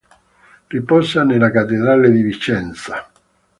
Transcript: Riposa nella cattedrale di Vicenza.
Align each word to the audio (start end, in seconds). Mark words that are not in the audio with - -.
Riposa 0.65 1.23
nella 1.23 1.51
cattedrale 1.51 2.09
di 2.09 2.23
Vicenza. 2.23 3.07